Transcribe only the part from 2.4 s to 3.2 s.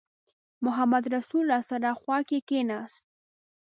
کېناست.